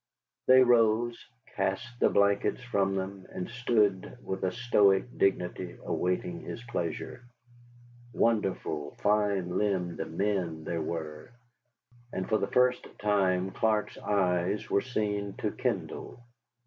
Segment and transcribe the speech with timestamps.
[0.47, 1.23] They rose,
[1.55, 7.23] cast the blankets from them, and stood with a stoic dignity awaiting his pleasure.
[8.11, 11.29] Wonderful, fine limbed men they were,
[12.11, 16.19] and for the first time Clark's eyes were seen to kindle.